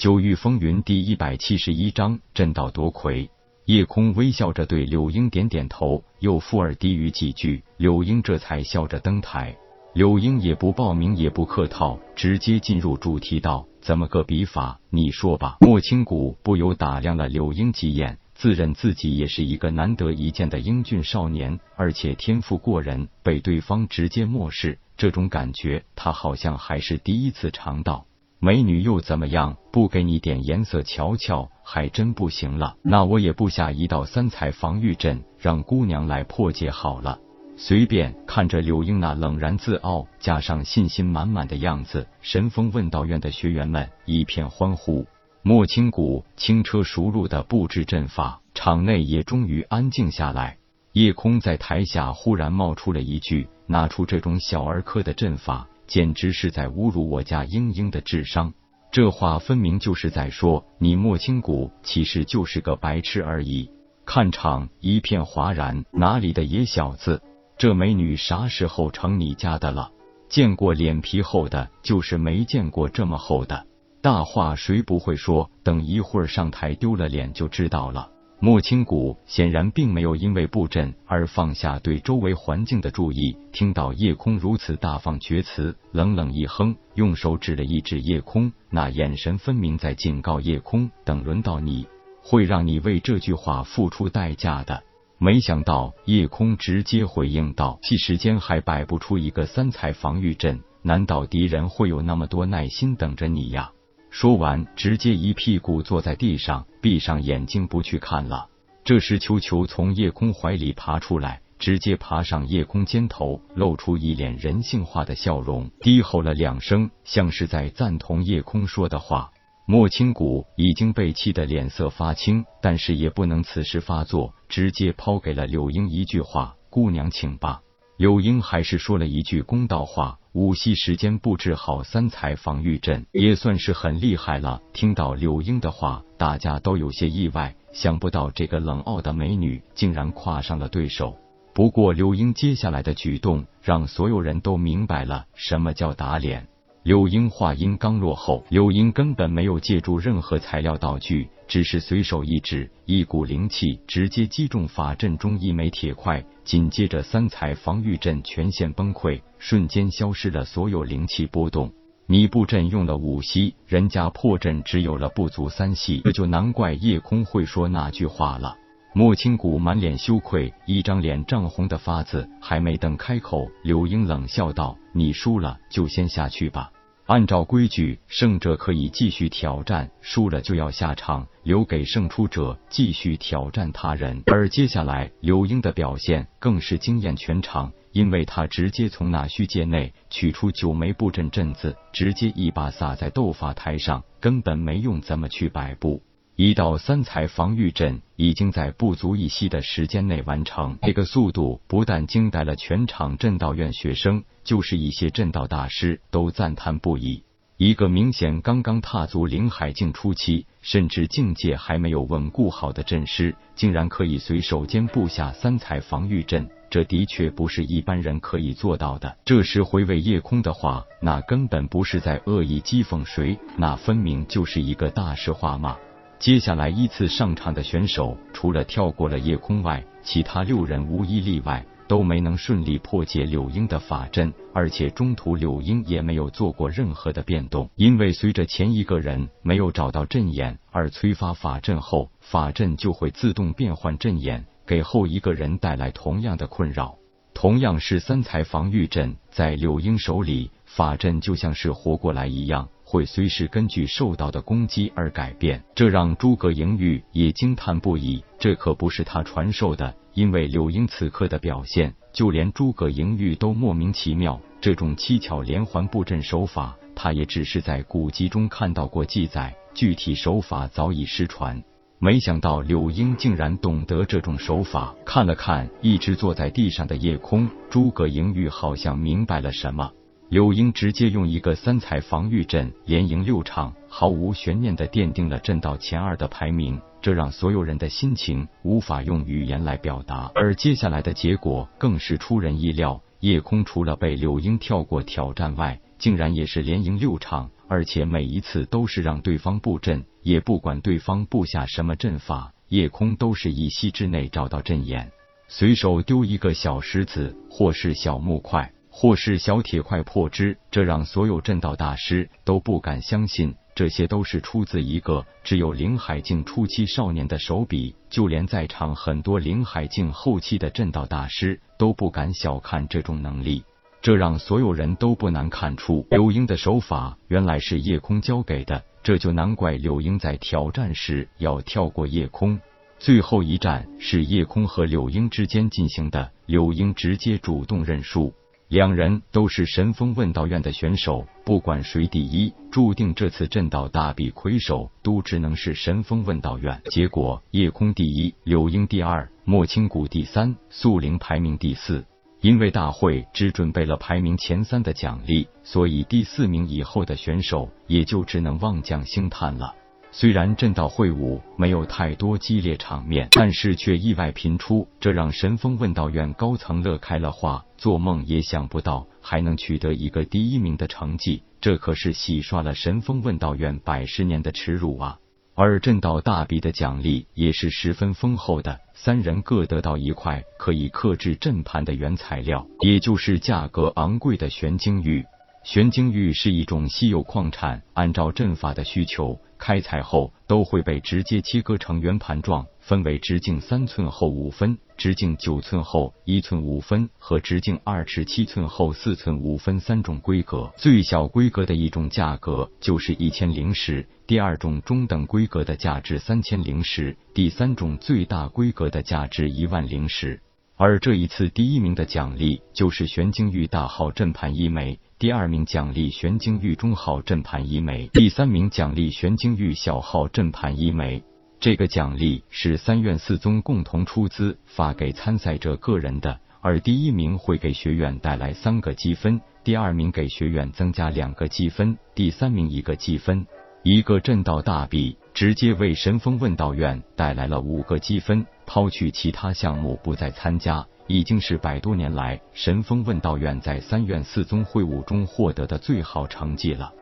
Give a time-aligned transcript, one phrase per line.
[0.00, 3.28] 九域风云第一百七十一章震道夺魁。
[3.66, 9.54] 夜空微笑着对柳英点点头，又附耳低语几句，柳英这才笑着登台。
[9.92, 14.80] 柳英也不报名，也不客套，直接进入主题道：“怎么个比法？
[14.88, 28.06] 你说吧。”莫清谷不由打量了柳英几眼，自认自己也是一个难得一见的英俊少年，而且天赋过人，被对方直接漠视，这种感觉他好像还是第一次尝到。
[28.42, 29.54] 美女又怎么样？
[29.70, 32.74] 不给你点颜色瞧瞧，还真不行了。
[32.82, 37.18] 那我也布下一道三彩防御阵，让姑娘来破解好了。
[37.58, 45.06] 随便看着柳英那冷然自傲，加上信心满满的样子，神风问道院的学员们一片欢呼。
[45.42, 50.56] 莫清谷轻车熟路的布置阵法，场内也终于安静下来。
[50.92, 58.52] 夜空在台下忽然冒出了一句：“拿出这种小儿科的阵法。”简直是在侮辱我家英英的智商！
[58.92, 63.68] 这话分明就是在说你莫清谷其实就是个白痴而已。
[64.04, 67.20] 看场一片哗然，哪里的野小子？
[67.58, 69.90] 这美女啥时候成你家的了？
[70.28, 73.66] 见过脸皮厚的，就是没见过这么厚的。
[74.00, 75.50] 大话谁不会说？
[75.64, 78.08] 等一会儿上台丢了脸就知道了。
[78.42, 91.86] 莫清谷显然并没有因为布阵而放下对周围环境的注意，听到夜空如此大放厥词，冷冷一哼，用手指了一指夜空，那眼神分明在警告夜空：等轮到你，
[92.22, 94.82] 会让你为这句话付出代价的。
[95.18, 103.72] 没想到夜空直接回应道：“细时间还摆不出一个三彩防御阵，难道敌人会有那么多耐心等着你呀？”
[104.10, 108.48] 说完，直接一屁股坐在地上，闭上眼睛不去看了。
[108.84, 119.30] 这时，球球从夜空怀里爬出来，直接爬上夜空肩头，露出一脸人性化的笑容，低吼了两声，像是在赞同夜空说的话。
[119.66, 127.60] 莫清谷已经被气得脸色发青，但是也不能此时发作，直接抛给了柳英一句话：“姑娘，请吧。”
[127.96, 130.18] 柳英还是说了一句公道话。
[130.32, 134.62] 五息时间布置好三才防御阵，也算是很厉害了。
[134.72, 141.16] 听到柳英的话，大家都有些意外，想不到这个冷傲的美女竟然跨上了对手。
[141.52, 146.46] 不过柳英接下来的举动，让所有人都明白了什么叫打脸。
[146.90, 161.72] 柳英话音刚落后，柳英根本没有借助任何材料道具，只是随手一指，一股灵气直接击中法阵中一枚铁块，紧接着三彩防御阵全线崩溃，瞬间消失了所有灵气波动。
[162.06, 168.56] 你布阵用了五息，人家破阵只有了不足三息，这就难怪夜空会说那句话了。
[168.92, 176.72] 莫清谷满脸羞愧，一张脸涨红的发紫，还没等开口，柳英冷笑道：“你输了就先下去吧。
[177.10, 196.00] 按照规矩，胜者可以继续挑战，输了就要下场，留给胜出者继续挑战他人。”而接下来，刘英的表现更是惊艳全场，因为他直接从那虚界内取出九枚布阵阵子，直接一把撒在斗法台上，根本没用怎么去摆布。
[196.42, 207.22] 一道三彩防御阵已经在不足一息的时间内完成，这个速度不但惊呆了全场阵道院学生，就是一些阵道大师都赞叹不已。
[207.58, 219.14] 一个明显刚刚踏足灵海境初期，甚至境界还没有稳固好的阵师，竟然可以随手间布下三彩防御阵，这的确不是一般人可以做到的。
[219.26, 225.76] 这时回味夜空的话，那根本不是在恶意讥讽谁，那分明就是一个大实话嘛。
[226.20, 246.96] 接下来依次上场的选手，除了跳过了夜空外，其他六人无一例外都没能顺利破解柳英的法阵，而且中途柳英也没有做过任何的变动，因为随着前一个人没有找到阵眼而催发法阵后，法阵就会自动变换阵眼，给后一个人带来同样的困扰。
[247.32, 252.68] 同样是三才防御阵，在柳英手里，法阵就像是活过来一样。
[252.90, 258.24] 会随时根据受到的攻击而改变，这让诸葛莹玉也惊叹不已。
[258.36, 264.40] 这可不是他传授的，因为柳英此刻的表现，就连诸葛莹玉都莫名其妙。
[264.60, 271.62] 这种七巧连环布阵手法，他也只是在古籍中看到过记载，具体手法早已失传。
[272.00, 274.92] 没想到柳英竟然懂得这种手法。
[275.04, 279.92] 看了看一直坐在地上的夜空，诸葛莹玉好像明白了什么。
[280.30, 290.30] 柳英直接用一个三彩防御阵连赢六场，毫无悬念的奠定了阵道前二的排名，这让所有人的心情无法用语言来表达。
[290.36, 305.10] 而接下来的结果更是出人意料，夜空除了被柳英跳过挑战外，竟然也是连赢六场，而且每一次都是让对方布阵，也不管对方布下什么阵法，夜空都是一息之内找到阵眼，
[305.48, 313.54] 随手丢一个小石子，或是小木块，或是小铁块破之，这让所有阵道大师都不敢相信。
[313.74, 323.64] 这些都是出自一个只有林海境初期少年的手笔，就连在场很多林海境后期的阵道大师都不敢小看这种能力。
[324.02, 332.60] 这让所有人都不难看出，柳英的手法原来是夜空教给的，这就难怪柳英在挑战时要跳过夜空。
[332.98, 338.34] 最后一战是夜空和柳英之间进行的，柳英直接主动认输。
[338.70, 346.80] 两人都是神风问道院的选手，不管谁第一，注定这次震道大比魁首都只能是神风问道院。
[346.84, 352.04] 结果，夜空第一，柳英第二，莫清谷第三，素灵排名第四。
[352.40, 359.74] 因为大会只准备了排名前三的奖励，所以第四名以后的选手也就只能望将兴叹了。
[360.12, 375.18] 虽然阵道会武没有太多激烈场面，但是却意外频出，这让神风问道院高层乐开了花，做梦也想不到还能取得一个第一名的成绩，这可是洗刷了神风问道院百十年的耻辱啊！
[375.54, 385.24] 而阵道大比的奖励也是十分丰厚的，三人各得到一块可以克制阵盘的原材料，也就是价格昂贵的玄晶玉。
[385.62, 400.72] 玄晶玉是一种稀有矿产，按照阵法的需求，开采后都会被直接切割成圆盘状，分为直径三寸厚五分、直径九寸厚一寸五分和直径二尺七寸厚四寸五分三种规格。
[400.78, 410.40] 最小规格的一种价格就是一千灵石，第二种中等规格的价值三千灵石，第三种最大规格的价值一万灵石。
[410.82, 414.98] 而这一次第一名的奖励就是玄晶玉大号震盘一枚。
[415.18, 421.22] 第二名奖励玄晶玉中号震盘一枚，第三名奖励玄晶玉小号震盘一枚。
[421.60, 433.46] 这个奖励是三院四宗共同出资发给参赛者个人的，而第一名会给学院带来三个积分，第二名给学院增加两个积分，第三名一个积分。
[433.82, 440.86] 一个震道大比直接为神风问道院带来了五个积分，抛去其他项目不再参加。
[441.06, 446.92] 已经是百多年来神风问道院在三院四宗会晤中获得的最好成绩了。